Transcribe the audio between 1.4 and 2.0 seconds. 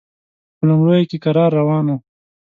روان و.